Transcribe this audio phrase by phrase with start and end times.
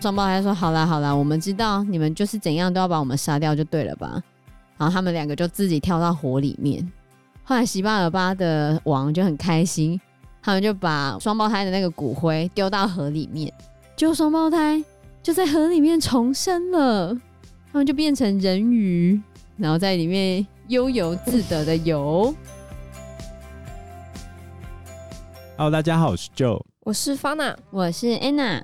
[0.00, 4.22] 双胞胎说：“好啦好啦，我们知道你们就是怎样都要把我们杀掉就对了吧？”
[4.76, 6.86] 然后他们两个就自己跳到火里面。
[7.44, 10.00] 后来西巴尔巴的王就很开心，
[10.42, 13.52] 他们就把双胞胎的那个骨灰丢到河里面，
[13.96, 14.82] 结果双胞胎
[15.22, 17.16] 就在河里面重生了，
[17.72, 19.18] 他们就变成人鱼，
[19.56, 22.34] 然后在里面悠游自得的游。
[25.56, 28.60] Hello，大家好，我是 Joe，我是 Fana，我是 Anna。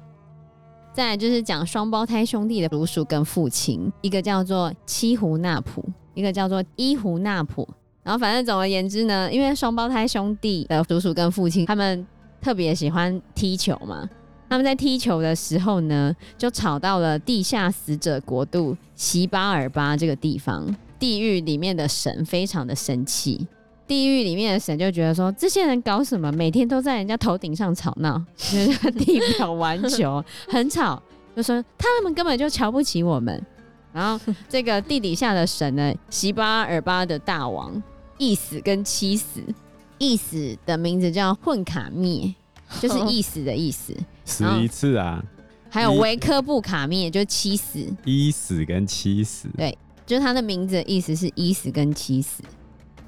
[0.92, 7.66] 再来就是讲双胞胎兄弟的叔叔跟父亲，一个叫做七胡纳普，一个叫做伊胡纳普。
[8.02, 12.04] 然后反正总而言之呢，因为双胞胎兄弟的叔叔跟父亲，他们
[12.40, 14.10] 特别喜欢踢球嘛。
[14.48, 20.74] 他们在踢球的时候呢，就吵到了地下死者国度席巴尔巴这个地方。
[20.98, 23.46] 地狱里面的神非常的生气，
[23.90, 26.30] 地狱里面的神就觉得说，这些人搞什么？
[26.30, 31.02] 每天都在人家头顶上吵闹， 就是地表玩球，很吵。
[31.34, 33.44] 就说他们根本就瞧不起我们。
[33.92, 37.82] 然后这个地底下的神呢，席巴尔巴的大王，
[38.16, 39.40] 意死跟七死，
[39.98, 42.32] 意死的名字叫混卡灭，
[42.80, 43.92] 就是意死的意思，
[44.24, 45.20] 死一次啊。
[45.68, 52.44] 还有维科布卡灭，就是七死，一死跟七死，对，就是他的名字的意思是一死跟七死。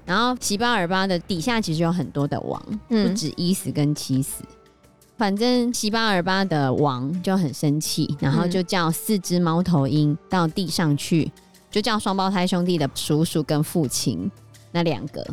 [0.04, 4.42] 然后席巴尔巴的底下其实有很多的王，不止一死跟七死。
[5.16, 11.30] 反正席巴尔巴的王就很生气，然后就叫四只猫头鹰到地上去，
[11.70, 14.28] 就叫双胞胎兄弟的叔叔跟父亲
[14.72, 15.24] 那两个，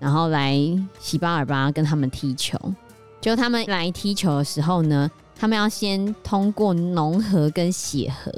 [0.00, 0.56] 然后来
[0.98, 2.58] 席巴尔巴跟他们踢球。
[3.20, 8.32] 就他们来踢球的时候呢，他们要先通过农河跟血河，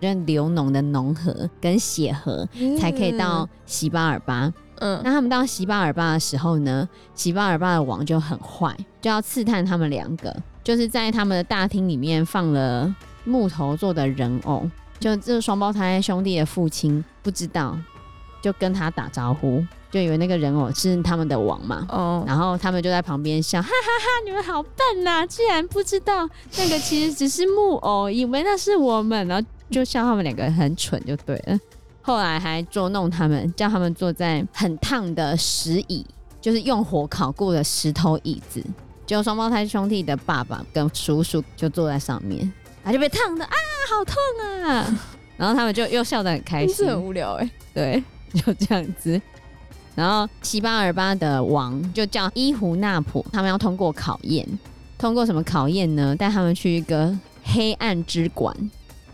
[0.00, 2.46] 就流脓的农河跟血河，
[2.78, 4.52] 才可以到席巴尔巴。
[4.84, 17.78] 嗯，那他们到席巴尔巴的时候呢，席巴尔巴的王就很坏，就要刺探他们两个，就是在他们的大厅里面放了木头做的人偶，就这双胞胎兄弟的父亲不知道，
[18.42, 21.86] 就跟他打招呼，就以为那个人偶是他们的王嘛。
[21.88, 31.58] 哦，然后他们就在旁边笑，哈哈哈，你们好笨呐，居然不知道那个其实只是木偶，以为那是我们，然后就笑他们两个很蠢，就对了。
[32.06, 36.04] 后来还捉弄他们，叫他们坐在很烫的石椅，
[36.38, 38.62] 就是用火烤过的石头椅子。
[39.06, 42.52] 结果双胞胎兄弟的爸爸跟叔叔就坐在上面，
[42.84, 43.54] 他就被烫的啊，
[43.88, 44.14] 好痛
[44.66, 45.00] 啊！
[45.38, 47.52] 然后他们就又笑得很开心，是很无聊哎、欸。
[47.72, 48.04] 对，
[48.34, 49.18] 就这样子。
[49.94, 54.46] 然后席巴尔巴的王就叫伊胡纳普，他们要通过考验，
[54.98, 56.14] 通过什么考验呢？
[56.14, 58.54] 带他们去一个黑暗之馆，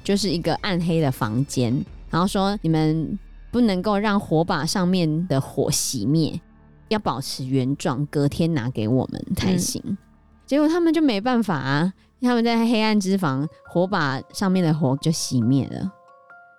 [0.02, 1.84] 就是一个暗黑的房间。
[2.10, 3.18] 然后说，你们
[3.52, 6.40] 不能够让火把上面的火熄灭，
[6.88, 9.80] 要保持原状，隔天拿给我们才行。
[9.86, 9.96] 嗯、
[10.44, 15.92] 结果他们就没办法啊，他们在黑暗之房，火把上面的火就熄灭了。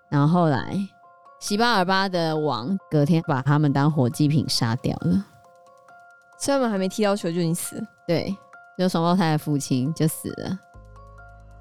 [0.09, 0.73] 然后后来，
[1.41, 5.25] 西巴尔巴的王隔天把他们当火祭品杀掉了。
[6.39, 7.83] 所以他们还没踢到球就已经死了。
[8.07, 8.33] 对，
[8.77, 10.57] 就双胞胎的父亲就死了。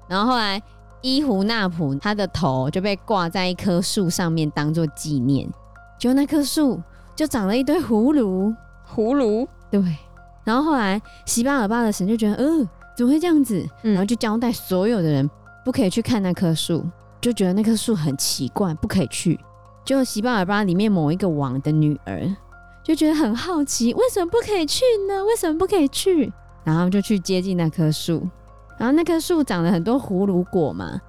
[0.07, 0.61] 然后后来。
[1.01, 5.49] 伊胡纳普他的头就被挂在一棵树上面当做纪念，
[5.99, 6.81] 就那棵树
[7.15, 8.53] 就长了一堆葫芦，
[8.87, 9.81] 葫芦对。
[10.43, 12.67] 然后后来西巴尔巴的神就觉得，呃，
[12.97, 13.63] 怎么会这样子？
[13.81, 15.29] 然后就交代所有的人
[15.63, 16.83] 不可以去看那棵树，
[17.19, 19.39] 就觉得那棵树很奇怪，不可以去。
[19.85, 22.35] 就西巴尔巴里面某一个王的女儿
[22.83, 25.23] 就觉得很好奇，为什么不可以去呢？
[25.25, 26.31] 为什么不可以去？
[26.63, 28.27] 然后就去接近那棵树。
[28.77, 30.99] 然后那棵树长了很多葫芦果嘛，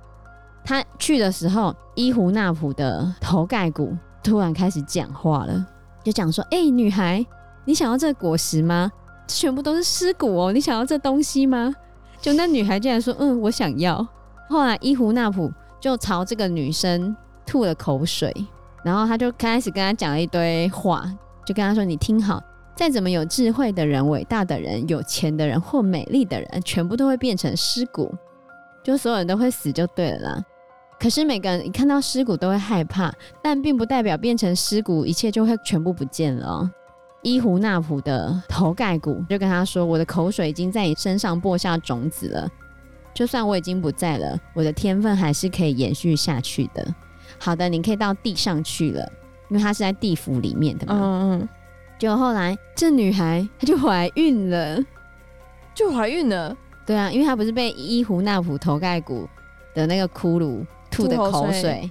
[0.64, 5.66] 他去的时候，伊胡纳普的头盖骨突然开始讲话了，
[6.04, 7.24] 就讲说：“哎、女孩，
[7.64, 8.90] 你想要这果实吗？
[9.26, 11.74] 这全部都是尸骨哦，你想要这东西吗？”
[12.20, 14.06] 就那女孩竟然说：“嗯，我想要。”
[14.48, 18.32] 后来伊胡纳普就朝这个女生吐了口水，
[18.84, 21.10] 然后他就开始跟她讲了一堆话，
[21.46, 22.42] 就跟她说：“你听好。”
[22.74, 28.12] 再怎么有智慧的人、伟大的人、有钱的人或美丽的人，全部都会变成尸骨，
[28.82, 30.44] 就所有人都会死就对了啦。
[30.98, 36.70] 可是每个人一看到尸骨都会害怕，但并不代表变成尸骨一切就会全部不见了。
[37.22, 42.48] 伊胡纳普的头盖骨就跟他说：“我的口水已经在你身上播下种子了，
[43.14, 46.84] 就算我已经不在了，我的天分还是可以延续下去的。”
[47.38, 49.04] 好的，你可以到地上去了，
[49.48, 50.94] 因为他是在地府里面的嘛。
[50.96, 51.48] 嗯嗯。
[52.02, 54.84] 就后来，这女孩她就怀孕了，
[55.72, 56.56] 就怀孕了。
[56.84, 59.28] 对啊，因为她不是被伊胡纳普头盖骨
[59.72, 61.88] 的那个骷髅吐的口水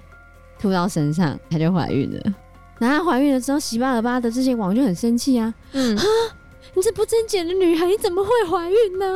[0.58, 2.34] 吐到身上，她就怀孕了。
[2.78, 6.04] 然后她怀孕了之后，喜巴尔巴的这些王就很生气啊，嗯啊，
[6.74, 9.06] 你这不贞洁的女孩，你怎么会怀孕呢？”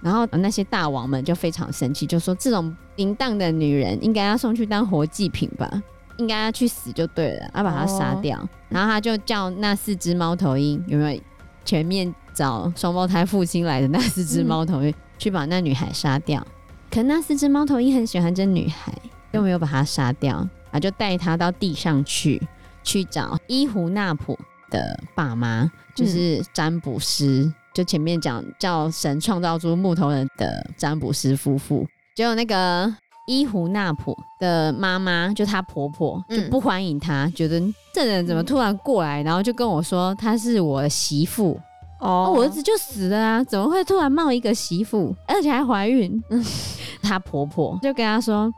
[0.00, 5.82] 然后那些大王们就非常生气，就说：“这种淫荡的女人，应该要送去当活祭品吧？
[6.18, 8.38] 应该要去死就对了，要把它杀掉。
[8.38, 11.22] 哦”然后他就叫那四只猫头鹰，有没有
[11.64, 16.46] 前面找双胞胎父亲来的那四只猫头鹰、嗯、去把那女孩杀掉？
[16.90, 18.92] 可那四只猫头鹰很喜欢这女孩，
[19.32, 20.46] 又没有把她杀掉。
[20.70, 22.40] 啊，就带她到地上去，
[22.82, 24.38] 去找伊胡纳普
[24.70, 27.42] 的爸妈，就是占卜师。
[27.44, 32.94] 嗯、就前面讲叫神创造出木头人的占卜师夫妇，结果那个
[33.26, 37.60] 伊胡纳普的妈妈，就她婆婆就不欢迎她，嗯、觉得
[37.94, 41.58] 这人怎么突然过来，然后就跟我说她是我媳妇。
[42.00, 46.20] 哦，我儿子就死了啊，怎么会突然冒一个媳妇，而且还怀孕？
[47.02, 48.52] 她婆婆就跟她说，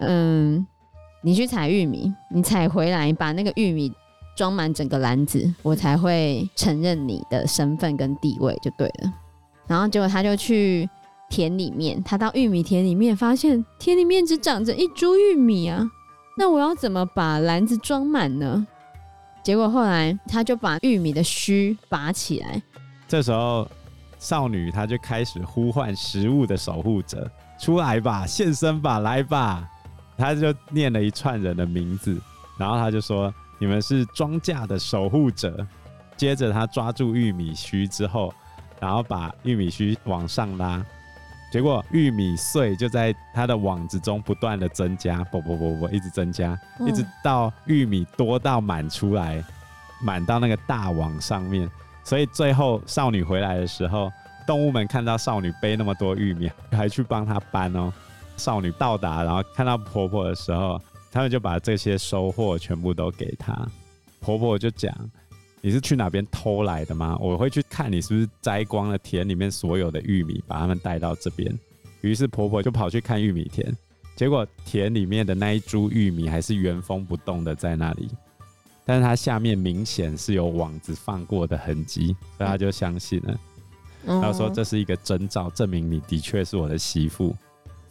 [0.00, 0.66] 嗯。
[1.22, 3.92] 你去采玉米，你采回来，把那个玉米
[4.36, 9.12] 装满整个篮子，我才会承认你的身份跟地位就对了。
[9.66, 10.88] 然后结果她就去
[11.28, 15.90] 田里面，他到玉米田里面，发现田里面只长着一株玉米啊，
[16.36, 18.66] 那我要怎么把篮子装满呢？
[19.42, 22.60] 结果后来他就把玉米的须拔起来，
[23.06, 23.68] 这时候
[24.18, 27.30] 少女她就开始呼唤食物的守护者，
[27.60, 29.68] 出来吧，现身吧，来吧。
[30.16, 32.18] 她就念了一串人的名字，
[32.58, 35.64] 然后她就说：“你们是庄稼的守护者。”
[36.16, 38.32] 接着她抓住玉米须之后，
[38.80, 40.84] 然后把玉米须往上拉，
[41.56, 49.42] 结果玉米穗就在他的网子中不断的增加，不不不不，一直增加，一直到玉米多到满出来，
[50.02, 51.66] 满到那个大网上面。
[52.04, 54.12] 所以最后少女回来的时候，
[54.46, 57.90] 动物们看到少女背那么多玉米， 还去帮她搬哦。
[58.36, 60.78] 少女到达，然后看到婆婆的时候，
[61.10, 63.66] 他们就把这些收获全部都给她。
[64.20, 64.92] 婆婆就讲
[65.60, 67.16] ：“你是去哪边偷来的吗？
[67.20, 71.58] 我会去看你是不是摘光了田里面所有的玉米，把它们带到这边。”
[72.02, 73.74] 于是婆婆就跑去看玉米田，
[74.14, 78.08] 结果田里面的那一株玉米还是原封不动的在那里，
[78.84, 83.36] 但是它下面明显是有网子放过的痕迹，所以她就相信了。
[84.06, 87.34] 他说：“这是一个征兆，证明你的确是我的媳妇。”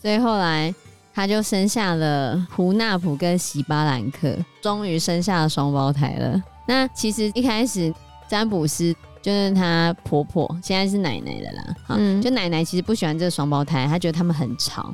[0.01, 0.73] 所以后来
[1.13, 6.41] 她就生下了胡纳普跟喜巴兰克，终于生下了双胞胎了。
[6.65, 7.93] 那其实一开始
[8.27, 11.75] 占卜师就是她婆婆，现在是奶奶的啦。
[11.89, 14.93] 嗯，就奶奶其实不喜欢这双胞胎，她觉得他们很吵，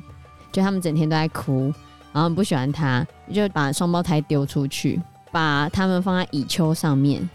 [0.51, 1.73] 就他们整天都在哭，
[2.12, 5.01] 然后不喜欢她，就把双胞胎丢出去，
[5.31, 7.29] 把他们放在蚁丘上面，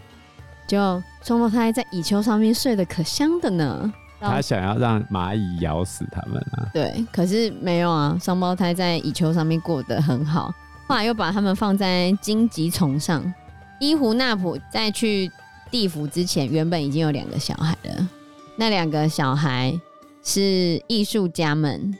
[0.67, 3.93] 就双胞胎在蚁丘上面睡得可香的呢。
[4.19, 6.65] 他想要让蚂蚁咬死他们啊？
[6.73, 8.17] 对，可是没有啊。
[8.19, 10.51] 双胞胎在蚁丘上面过得很好，
[10.87, 13.21] 后来又把他们放在荆棘丛上。
[13.79, 15.31] 伊胡纳普在去
[15.69, 18.09] 地府之前，原本已经有两个小孩了。
[18.55, 19.79] 那两个小孩
[20.23, 21.95] 是艺术家们，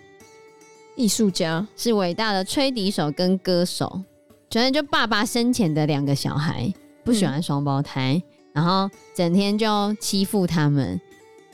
[0.96, 4.02] 艺术家是伟大的吹笛手跟歌手。
[4.50, 11.00] 觉得就爸爸生前的两个小孩不喜欢双胞胎，嗯、然后整天就欺负他们。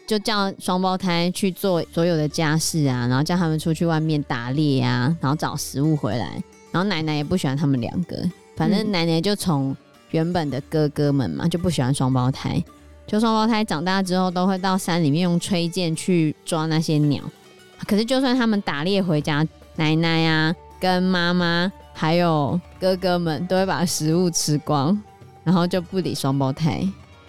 [0.06, 6.44] 就叫双胞胎去做所有的家事啊，然后叫他们出去外面打猎啊，然后找食物回来。
[6.72, 8.18] 然后奶奶也不喜欢他们两个，
[8.58, 9.76] 反正奶奶就从
[10.14, 12.64] 原本的哥哥们嘛，就不喜欢双胞胎。
[13.06, 17.22] 就双胞胎长大之后，都会到山里面用吹箭去抓那些鸟。
[17.86, 24.98] 可是就算他们打猎回家，奶奶啊、跟妈妈还有哥哥们都会把食物吃光，
[25.44, 26.82] 然后就不理双胞胎，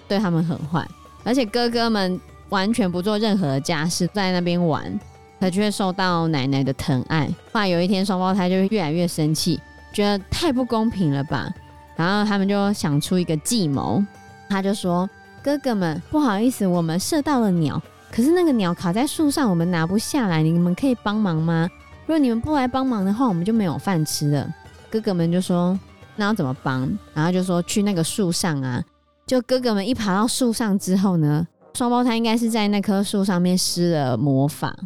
[0.07, 0.87] 对他们很坏。
[1.25, 2.21] 而且哥哥们。
[2.51, 5.01] 完全不做任何家事，在那边玩，
[5.41, 7.27] 可却受到奶奶的疼爱。
[7.51, 9.59] 后来有一天，双胞胎就越来越生气，
[9.93, 11.53] 觉得太不公平了吧？
[11.97, 14.05] 然后他们就想出一个计谋，
[14.49, 15.09] 他就说
[15.43, 21.69] ：“哥哥们，不好意思，我们射到了鸟，可是那个鸟卡在树上，我们拿不下来，你们可以帮忙吗？
[22.07, 24.49] 如果你们不来帮忙的话，我们就没有饭吃了。”
[24.91, 25.79] 哥哥们就说
[26.17, 28.83] ：“那要怎么帮？”然后就说：“去那个树上啊！”
[29.27, 34.77] 就哥哥们一爬到树上之后呢，双胞胎应该是在那棵树上面施了魔法，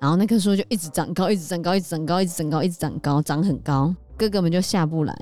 [0.00, 3.94] 然后那棵树就一直长高，一直长高，一直长高，一直长高，一直长高，长很高。
[4.16, 5.14] 哥哥们就下不来。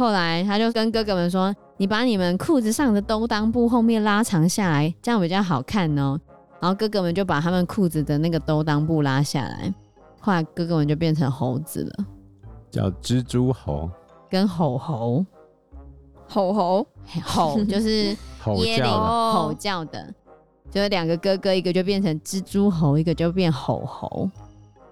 [0.00, 6.18] 后来他就跟哥哥们说：“你把你们裤子上的兜裆布后面拉长下来，这样比较好看哦。”
[6.58, 9.74] 然后哥哥们就把他们裤子的那个兜裆布拉下来。
[10.18, 12.06] 后来哥哥们就变成猴子了，
[12.70, 13.90] 叫蜘蛛猴，
[14.30, 15.24] 跟吼猴，
[16.26, 16.86] 吼猴，
[17.22, 18.16] 吼就是
[18.64, 20.14] 耶铃吼叫的。
[20.70, 24.30] 就是两个哥哥，一个就变成蜘蛛猴，一个就变吼猴。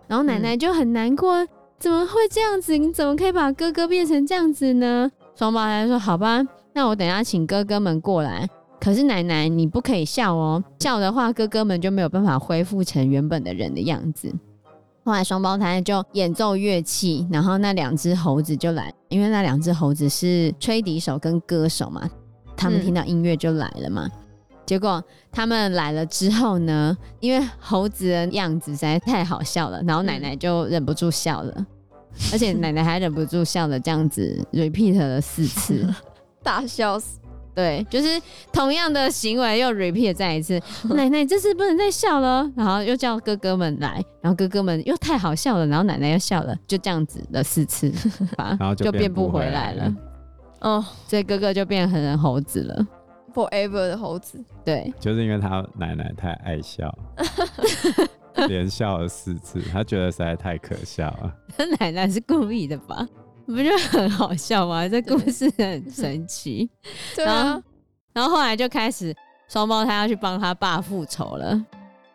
[0.07, 2.77] 然后奶奶就很难过，嗯、怎么会这样子？
[2.77, 5.11] 你怎么可以把哥哥变成这样子呢？
[5.37, 6.43] 双胞胎说：“好吧，
[6.73, 8.49] 那我等下请哥哥们过来，
[8.81, 14.33] 可是奶奶你不可以笑哦，笑的话哥哥们就没有办法恢复成原本的人的样子。
[15.05, 22.11] 后来双胞胎就演奏乐器，然后那两只猴子就来，因为那两只猴子是吹笛手跟歌手嘛，
[22.57, 24.05] 他们听到音乐就来了嘛。
[24.05, 24.11] 嗯、
[24.69, 31.67] 结果他们来了之后呢，因为猴子的样子实在太好笑了，然后奶奶就忍不住笑了，嗯、
[32.33, 35.89] 而且奶奶还忍不住笑了，这样子 repeat 了四次，
[36.45, 37.19] 大笑死。
[37.55, 38.21] 对，就是
[38.53, 40.61] 同样的行为又 repeat 再一次。
[40.95, 47.91] 奶奶这次不能再笑了，然后又叫哥哥们来，然后哥哥们又太好笑了，然后奶奶又笑了，就这样子了四次，
[48.37, 49.95] 然后就变不回来了。
[50.61, 52.87] 哦，所以哥哥就变成猴子了
[53.39, 54.43] ，forever 的猴子。
[54.65, 56.93] 对，就是因为他奶奶太爱笑，
[58.49, 61.33] 连笑了四次，他觉得实在太可笑了。
[61.57, 63.07] 他奶奶是故意的吧？
[63.47, 64.89] 不就很好笑吗？
[64.89, 66.69] 这故事很神奇。
[67.15, 67.61] 对啊，
[68.13, 69.15] 然后后来就开始
[69.49, 71.65] 双胞胎要去帮他爸复仇了。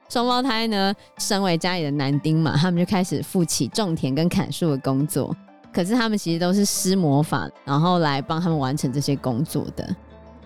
[0.10, 5.36] 双胞胎呢，身为家里的男丁嘛，他们就开始负起种田跟砍树的工作。
[5.74, 9.96] 可是他们其实都是施魔法，然后来帮他们完成这些工作的。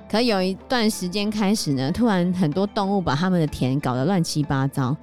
[0.09, 4.95] 可有一段时间开始呢，突然很多动物把他们的田搞得乱七八糟，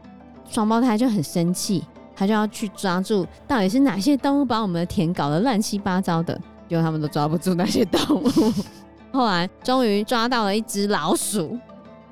[0.48, 1.84] 双胞胎就很生气。
[2.16, 6.32] 他就要去抓住到底是哪些动物把我们的田搞得乱七八糟的，
[6.68, 8.30] 结果他们都抓不住那些动物。
[9.12, 11.58] 后来终于抓到了一只老鼠，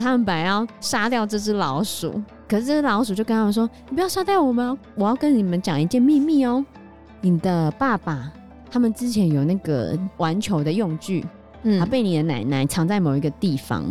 [0.01, 6.65] 他们本来要杀掉这只老鼠，可是这只老鼠就跟他们说：“你不要杀掉我们，我要跟你们讲一件秘密哦。
[7.21, 8.29] 你的爸爸
[8.69, 11.25] 他们之前有那个玩球的用具，
[11.63, 13.85] 嗯，他被你的奶奶藏在某一个地方。”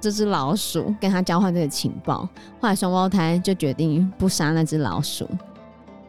[0.00, 2.28] 这只老鼠跟他交换这个情报，
[2.60, 5.24] 后来双胞胎就决定不杀那只老鼠。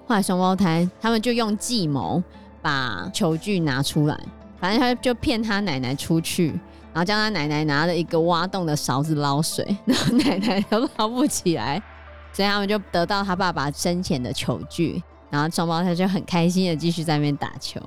[0.08, 2.22] 后来双胞胎他们就用计谋
[2.60, 4.20] 把球具拿出来，
[4.60, 6.48] 反正他就骗他奶奶出去，
[6.92, 11.80] 然后叫他奶奶拿了一个挖洞的勺子捞水， 然后奶奶都捞不起来，
[12.34, 17.80] 所以他们就得到他爸爸生前的球具，然后双胞胎就很开心的继续在那边打球，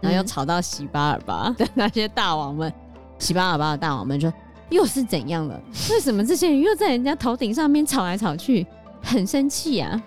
[0.00, 2.72] 然后又吵到喜巴尔巴 的那些大王们，
[3.18, 4.32] 喜巴尔巴的大王们就。
[4.70, 5.60] 又是怎样了？
[5.90, 8.64] 为什么这些人又在人家头顶上面吵来吵去，
[9.02, 10.00] 很生气啊？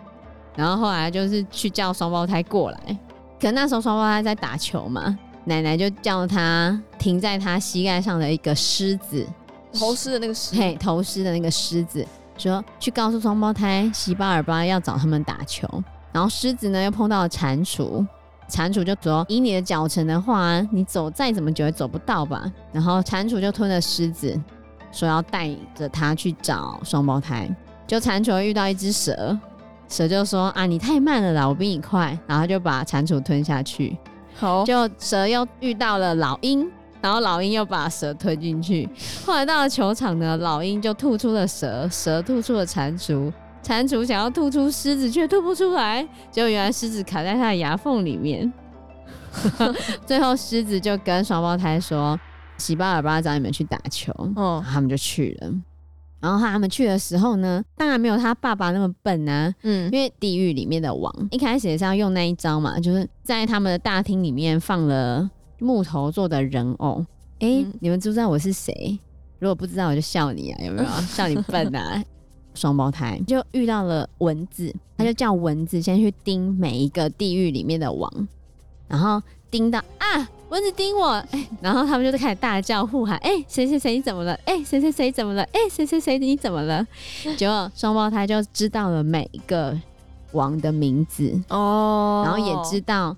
[0.56, 2.98] 然后后来就是去叫双胞胎过来，
[3.42, 9.28] 可那时候双胞胎在打球嘛，奶奶就叫他停在他膝盖上的一个狮子，
[9.74, 12.08] 头狮的那个狮，嘿，头狮的那个狮子，
[12.38, 15.68] 说去告诉双胞胎喜巴尔巴要找他们打球，
[16.14, 18.08] 然后狮子呢又碰到了蟾蜍。
[18.50, 24.40] 蟾蜍就说：“以你的脚程的话，你走再怎么久也走不到吧。”然后蟾蜍就吞了狮子，
[24.92, 27.50] 说要带着他去找双胞胎。
[27.88, 29.38] 就蟾蜍遇到一只蛇，
[29.88, 33.98] 蛇就说：“啊，你太慢了啦，我比你快。”然后就把蟾蜍吞下去。
[34.36, 36.70] 好，就蛇又遇到了老鹰，
[37.02, 38.90] 然后老鹰又把蛇吞进去。
[39.26, 43.32] 后来到了球场呢，老鹰就吐出了蛇，蛇吐出了蟾蜍。
[43.64, 48.52] 蟾蜍想要吐出狮子，却吐不出来，结果原来狮子卡在它的牙缝里面。
[50.06, 52.20] 最后狮子就跟双胞胎说
[52.60, 55.52] ：“喜巴尔巴找你们去打球。”哦，他们就去了。
[56.20, 59.54] 然后他们去的时候呢，当然没有他爸爸那么笨啊。
[59.64, 65.30] 嗯，因为地狱里面的王一开始也是要用那一招嘛，就是在他们的大厅里面放了
[65.60, 67.06] 木头做的人偶。
[67.40, 69.00] 哎、欸，嗯、你们知不知道我是谁？
[69.40, 70.90] 如果不知道，我就笑你啊，有没有？
[71.02, 72.02] 笑你笨啊！
[72.54, 78.28] 双胞胎就遇到了蚊子，他就叫蚊子先去叮每一个地狱里面的王，
[78.88, 84.34] 然后叮到啊，蚊子叮我，哎、欸，然后他们就开始大叫呼喊，哎、欸，谁谁谁你怎么了？
[84.46, 85.44] 哎、欸，谁谁谁怎么了？
[85.46, 86.86] 哎、欸，谁谁谁你怎么了？
[87.38, 89.76] 结果双胞胎就知道了每一个
[90.32, 93.16] 王的名字哦，然后也知道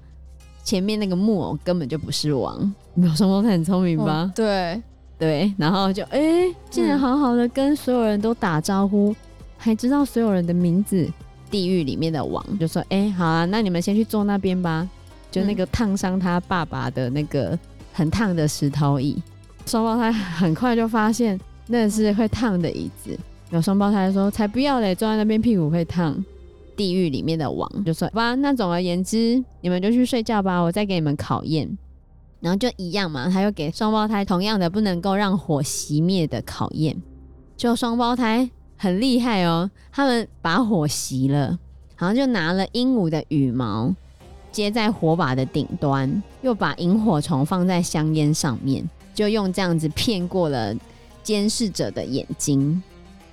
[0.64, 4.22] 前面那个木偶根本就不是王，没有双胞胎很聪明吧？
[4.22, 4.82] 哦、对
[5.18, 9.16] 对，然后就哎、欸，竟然好好的跟所有人都打招呼。
[9.66, 11.12] 嗯还知道所有人的名字，
[11.50, 14.88] 地狱里面的王就说：“哎、好啊，那你们先去坐那边吧。”
[15.32, 17.58] 就那个烫伤他爸爸的那个
[17.92, 19.20] 很烫的石头椅。
[19.66, 23.18] 双胞胎很快就发现那是会烫的椅子。
[23.50, 26.16] 有双胞胎说：“才不要嘞，坐在那边屁股会烫。”
[26.78, 31.76] 地狱里面的王就说：“好吧，那总而言之，你们就去睡觉吧，我再给你们考验。”
[32.40, 36.96] 然后就一样嘛，他又给双胞胎同样的不能够让火熄灭的考验。
[37.58, 38.48] 就双胞胎。
[38.78, 39.70] 很厉害哦！
[39.92, 41.58] 他们把火熄了，
[41.98, 43.94] 然后就拿了鹦鹉的羽毛
[44.52, 50.76] 接在火把的顶端，又把萤火虫放在香烟上面，就用这样子骗过了
[51.24, 52.82] 监视者的眼睛。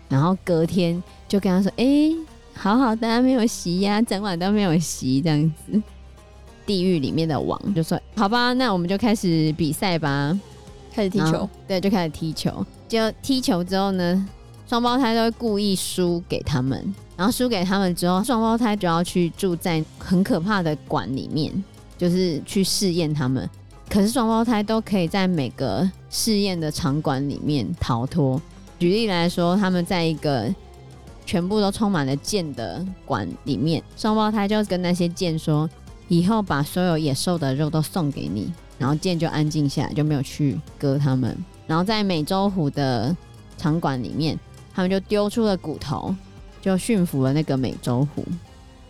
[0.09, 2.17] 然后隔天就跟他说：“哎、欸，
[2.55, 5.83] 好好的，没有熄呀、啊，整晚都没有熄。”这样子，
[6.67, 10.39] 地狱里面的王就说：“好吧，那我们就开始比赛吧，
[10.93, 12.65] 开始踢球。”对，就开始踢球。
[12.89, 14.29] 就踢球之后呢，
[14.73, 16.83] 双胞胎都会故意输给他们，
[17.15, 21.53] 然后输给他们之后，双胞胎就要去住在很可怕的馆里面，
[21.99, 23.47] 就是去试验他们。
[23.91, 28.41] 可是双胞胎都可以在每个试验的场馆里面逃脱。
[28.79, 30.51] 举例来说，他们在一个
[31.27, 35.69] 全部都充满了箭的馆里面，双胞胎就跟那些箭说
[36.09, 38.51] ：“以后把所有野兽的肉都送给你。”
[38.81, 41.37] 然后箭就安静下来，就没有去割他们。
[41.67, 43.15] 然后在美洲虎的
[43.59, 44.39] 场馆里面，
[44.75, 46.15] 他们就丢出了骨头，
[46.61, 48.25] 就驯服了那个美洲虎。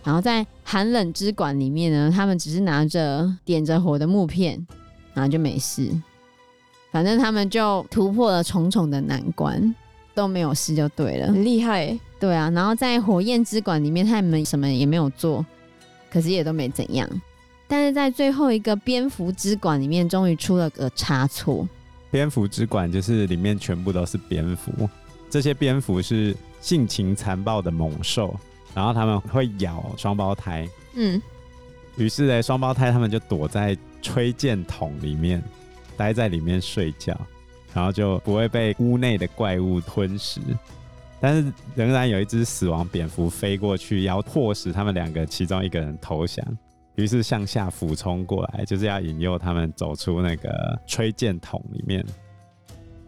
[0.04, 4.66] 然后在寒冷之馆里面呢，他们只是拿着点着火的木片。
[5.14, 5.90] 然后就没事，
[6.90, 9.74] 反正他们就突破了重重的难关，
[10.14, 11.94] 都没有事就对了，很厉害。
[12.18, 15.44] 对啊，然后在火焰之馆里面，他们什么也没有做，
[16.10, 17.06] 可是也都没怎样。
[17.68, 21.68] 但是在最后一个蝙蝠之馆里面，终于出了个差错。
[22.10, 24.72] 蝙蝠之馆就是里面全部都是蝙蝠，
[25.32, 28.38] 这些蝙蝠是性情残暴的猛兽，
[28.72, 30.68] 然后他们会咬双胞胎。
[30.94, 31.20] 嗯，
[31.96, 33.76] 于是呢，双胞胎他们就躲在。
[34.04, 35.40] 吹箭筒里面，
[35.96, 37.16] 待在里面睡觉，
[37.72, 40.40] 然后就不会被屋内的怪物吞食。
[41.20, 46.44] 但是仍然有一只死亡蝙蝠飞过去，要迫使他们两个其中一个人投降，
[46.96, 52.04] 于是向下俯冲过来，就是要引诱他们走出那个吹箭筒里面。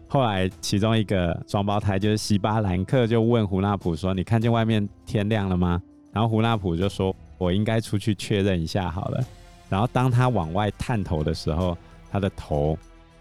[0.07, 5.81] 后来其中一个双胞胎就是西巴兰克，就问胡纳普说：“你看见外面天亮了吗？”
[6.13, 9.23] 然后胡纳普就说：“我应该出去确认一下好了。”
[9.67, 11.77] 然后当他往外探头的时候，
[12.11, 12.77] 他的头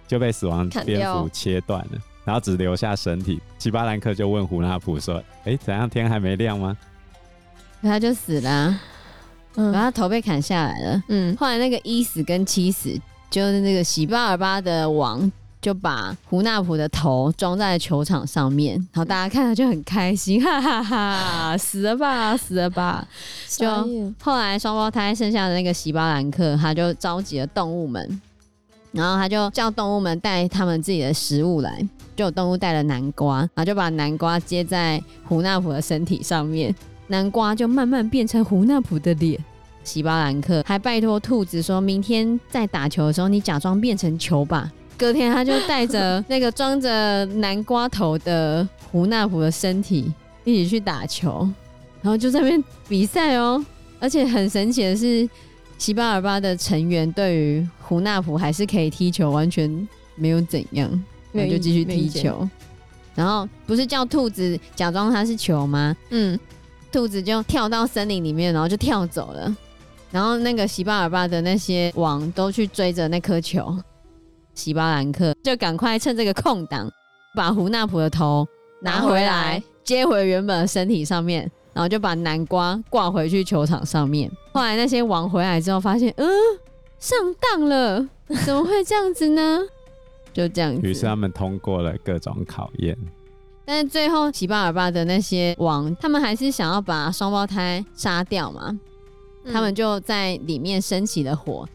[0.07, 3.41] 就被死亡蝙蝠切断了，然后只留下身体。
[3.59, 5.89] 西巴兰克就问胡纳普说：“哎，怎样？
[5.89, 6.77] 天还没亮吗？”
[7.83, 8.81] 他就死了，啊，
[9.57, 11.03] 嗯，然后他头被砍下来了。
[11.09, 12.95] 嗯，后来那个一死跟七死，
[13.31, 15.31] 就是那个喜巴尔巴的王。
[15.65, 21.57] 就把胡纳普的头装在球场上面，然后大家看了就很开心，哈哈哈，哈！
[21.57, 23.09] 死了吧，死了吧！
[23.49, 23.67] 就
[24.21, 28.21] 后来双胞胎剩下的那个席巴兰克，他就召集了动物们，
[28.93, 36.75] 然后他就叫动物们带他们自己的食物来，就有动物带了南瓜，然后就把南瓜接在胡纳普的身体上面，
[37.07, 39.43] 南瓜就慢慢变成胡纳普的脸。
[39.83, 44.71] 席巴兰克还拜托兔子说，明天在打球的时候，你假装变成球吧。
[44.97, 50.13] 隔天，他就带着 那个装着南瓜头的胡纳普的身体
[50.45, 51.49] 一起去打球，
[52.03, 53.65] 然后就在那边比赛哦。
[54.01, 55.29] 而且很神奇的是，
[55.79, 62.47] 西巴尔巴的成员对于胡纳普还是可以踢球，完全没有怎样，那就继续踢球。
[63.15, 65.97] 然后不是叫兔子假装他是球吗？
[66.11, 66.39] 嗯，
[66.93, 69.57] 兔子就跳到森林里面，然后就跳走了。
[70.11, 73.77] 然后那个席巴尔巴的那些王都去追着那颗球。
[74.55, 76.91] 席巴兰克就赶快趁这个空档，
[77.35, 78.47] 把胡纳普的头
[78.81, 84.31] 拿回来，接回原本的身体上面，然后就把南瓜挂回去球场上面。
[84.53, 86.29] 后来那些王回来之后，发现，嗯，
[86.99, 88.09] 上当了，
[88.45, 89.61] 怎么会这样子呢？
[90.33, 90.81] 就这样子。
[90.83, 92.97] 于是他们通过了各种考验，
[93.65, 98.79] 但是最后席巴尔巴的那些王，他们还是想要把双胞胎杀掉嘛，
[99.53, 101.69] 他们就在里面升起了火。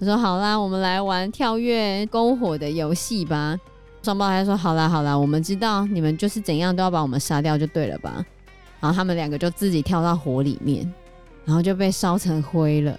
[0.00, 3.58] 他说：“好啦，我们来玩跳跃篝火的游戏吧。”
[4.02, 8.24] 双胞胎说：“好啦，好啦，我们知道你们就是怎样都要把我们杀掉就对了吧？”
[8.80, 10.92] 然后他们两个就自己跳到火里面，
[11.44, 12.94] 然后就被烧成灰了。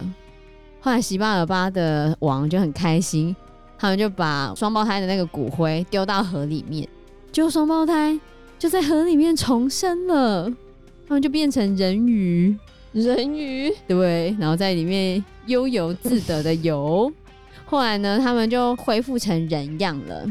[0.80, 3.36] 后来席巴尔巴的王就很开心，
[3.78, 6.88] 他们就把双胞胎的那个骨灰丢到河里面，
[7.32, 8.20] 结果双胞胎
[8.58, 10.50] 就在河里面重生了，
[11.08, 12.58] 他们就变成人鱼。
[12.96, 17.12] 人鱼 对，然后在里面悠游自得的游。
[17.68, 20.26] 后来呢，他们就恢复成人样了，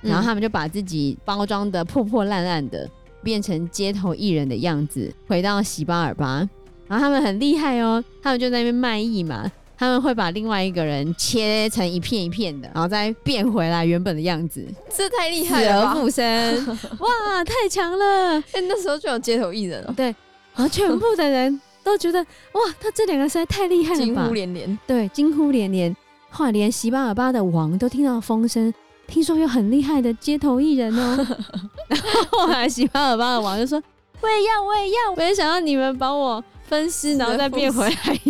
[0.00, 2.88] 然后他们就把自己包装的破破烂烂的，
[3.22, 6.48] 变成街头艺人的样子，回到喜巴尔巴。
[6.86, 14.64] 然后他们很厉害哦，他们就在那边卖艺嘛，他们会把另外一个人切成一片一片的，然后再变回来原本的样子。
[14.94, 16.66] 这太厉害了，死而复生，
[17.00, 18.38] 哇，太强了！
[18.52, 20.14] 哎，那时候就有街头艺人了，对，
[20.54, 21.60] 然后全部的人。
[21.84, 24.04] 都觉得哇，他这两个实在太厉害了吧！
[24.04, 25.94] 惊呼连连，对，惊呼连连。
[26.30, 28.72] 后来连席巴尔巴的王都听到风声，
[29.06, 31.16] 听说有很厉害的街头艺人哦。
[31.86, 33.80] 然后后来席巴尔巴的王就说
[34.20, 38.20] ：“我也要，我也要。”我也想要你们把我分尸，然后再变回来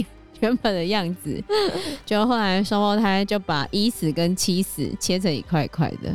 [0.41, 1.43] 原本的样子。
[2.05, 6.11] 就后来双胞胎就把一死跟七死切成一块一块的，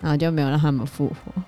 [0.00, 1.42] 然后就没有让他们复活。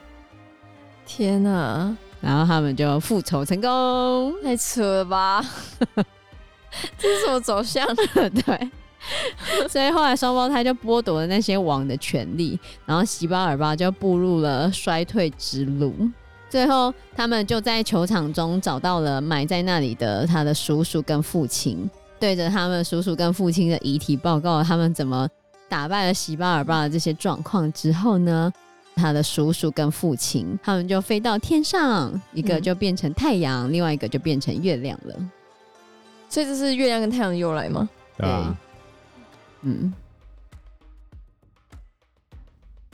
[1.06, 1.96] 天哪！
[2.22, 5.44] 然后他们就复仇成功，太扯了吧！
[6.96, 7.86] 这是什么走向？
[8.14, 8.70] 对，
[9.68, 15.94] 所以后来双胞胎就剥夺了那些王的权利，然后席巴尔巴就步入了衰退之路。
[16.48, 25.28] 最后，他们就在球场中找到了埋在那里的他的叔叔跟父亲，对着他们叔叔跟父亲的遗体报告了他们怎么
[25.68, 28.52] 打败了席巴尔巴的这些状况之后呢，
[28.94, 35.14] 他的叔叔跟父亲他们就飞到天上，一个就变成太阳，嗯、另外一个就变成月亮了。
[36.28, 37.88] 所以这是月亮跟太阳的由来吗？
[38.16, 38.56] 对啊，
[39.62, 39.92] 嗯。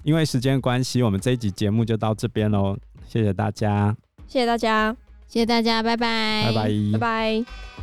[0.05, 2.77] 因为时间关系，我们这一集节目就到这边喽。
[3.07, 3.95] 谢谢大家，
[4.27, 7.78] 谢谢大家，谢谢大家，拜拜，拜拜，拜拜。